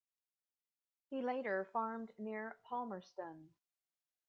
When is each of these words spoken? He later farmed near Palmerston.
He 1.11 1.21
later 1.21 1.69
farmed 1.71 2.11
near 2.17 2.57
Palmerston. 2.63 3.51